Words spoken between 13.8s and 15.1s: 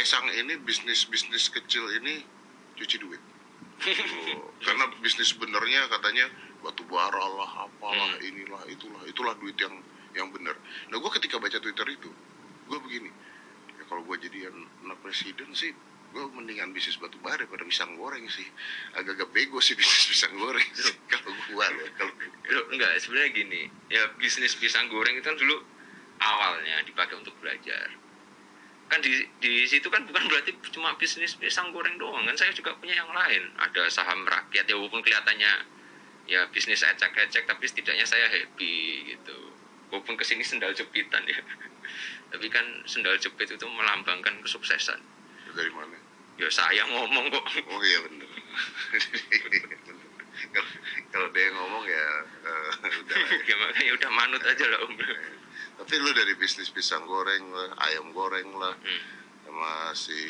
kalau gue jadi anak